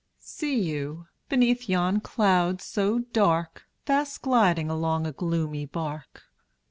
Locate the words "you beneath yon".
0.59-1.99